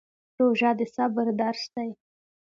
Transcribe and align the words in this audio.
روژه 0.39 0.71
د 0.79 0.81
صبر 0.95 1.25
درس 1.39 1.63
دی 1.73 1.89